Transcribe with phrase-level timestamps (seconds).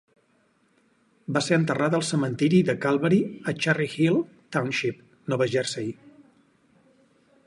[1.35, 3.19] Va ser enterrat al cementiri de Calvary
[3.51, 4.19] a Cherry Hill
[4.57, 5.95] Township, Nova Jersey.